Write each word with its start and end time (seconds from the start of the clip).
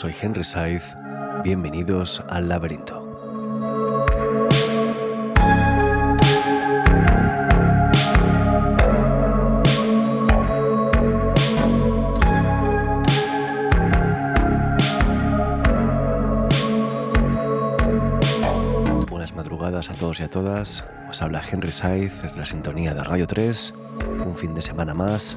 Soy 0.00 0.16
Henry 0.18 0.44
Saiz, 0.44 0.94
bienvenidos 1.44 2.24
al 2.30 2.48
laberinto. 2.48 3.04
Buenas 19.10 19.34
madrugadas 19.34 19.90
a 19.90 19.94
todos 19.96 20.20
y 20.20 20.22
a 20.22 20.30
todas, 20.30 20.82
os 21.10 21.20
habla 21.20 21.42
Henry 21.46 21.72
Saiz 21.72 22.22
desde 22.22 22.38
la 22.38 22.46
sintonía 22.46 22.94
de 22.94 23.04
Radio 23.04 23.26
3, 23.26 23.74
un 24.24 24.34
fin 24.34 24.54
de 24.54 24.62
semana 24.62 24.94
más, 24.94 25.36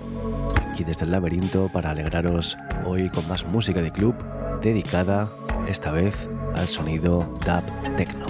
aquí 0.72 0.86
desde 0.86 1.04
el 1.04 1.12
laberinto 1.12 1.68
para 1.68 1.92
alegraros 1.92 2.58
hoy 2.86 3.09
con 3.09 3.28
más 3.28 3.46
música 3.46 3.82
de 3.82 3.92
club 3.92 4.16
dedicada 4.64 5.30
esta 5.67 5.92
vez 5.92 6.30
al 6.56 6.67
sonido 6.67 7.28
dub 7.45 7.95
techno. 7.97 8.25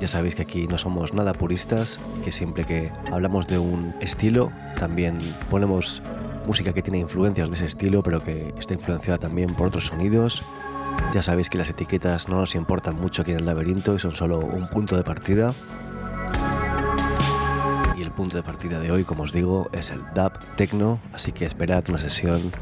Ya 0.00 0.06
sabéis 0.06 0.34
que 0.34 0.42
aquí 0.42 0.66
no 0.68 0.78
somos 0.78 1.14
nada 1.14 1.32
puristas, 1.32 1.98
que 2.24 2.32
siempre 2.32 2.64
que 2.64 2.92
hablamos 3.10 3.46
de 3.46 3.58
un 3.58 3.94
estilo 4.00 4.52
también 4.78 5.18
ponemos 5.50 6.02
música 6.46 6.72
que 6.72 6.82
tiene 6.82 6.98
influencias 6.98 7.48
de 7.48 7.54
ese 7.56 7.66
estilo, 7.66 8.02
pero 8.02 8.22
que 8.22 8.54
está 8.58 8.74
influenciada 8.74 9.18
también 9.18 9.54
por 9.54 9.68
otros 9.68 9.86
sonidos. 9.86 10.44
Ya 11.12 11.22
sabéis 11.22 11.50
que 11.50 11.58
las 11.58 11.68
etiquetas 11.68 12.28
no 12.28 12.36
nos 12.36 12.54
importan 12.54 12.96
mucho 12.96 13.22
aquí 13.22 13.32
en 13.32 13.38
el 13.38 13.46
laberinto 13.46 13.94
y 13.94 13.98
son 13.98 14.14
solo 14.14 14.38
un 14.38 14.66
punto 14.68 14.96
de 14.96 15.02
partida. 15.02 15.52
Y 17.96 18.02
el 18.02 18.12
punto 18.12 18.36
de 18.36 18.42
partida 18.42 18.78
de 18.78 18.92
hoy, 18.92 19.04
como 19.04 19.24
os 19.24 19.32
digo, 19.32 19.68
es 19.72 19.90
el 19.90 20.00
dub 20.14 20.32
techno, 20.56 21.00
así 21.12 21.32
que 21.32 21.44
esperad 21.44 21.84
una 21.88 21.98
sesión 21.98 22.52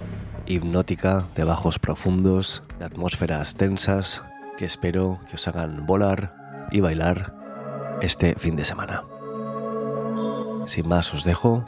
hipnótica 0.47 1.27
de 1.35 1.45
bajos 1.45 1.79
profundos, 1.79 2.63
de 2.79 2.87
atmósferas 2.87 3.55
tensas, 3.55 4.23
que 4.57 4.65
espero 4.65 5.19
que 5.29 5.37
os 5.37 5.49
hagan 5.49 5.87
volar 5.87 6.35
y 6.71 6.81
bailar 6.81 7.35
este 8.01 8.35
fin 8.35 8.57
de 8.57 8.65
semana. 8.65 9.05
Sin 10.67 10.89
más 10.89 11.13
os 11.15 11.25
dejo 11.25 11.65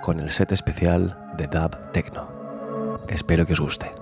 con 0.00 0.20
el 0.20 0.30
set 0.30 0.52
especial 0.52 1.18
de 1.36 1.46
dub 1.46 1.92
techno. 1.92 2.28
Espero 3.08 3.46
que 3.46 3.52
os 3.54 3.60
guste. 3.60 4.01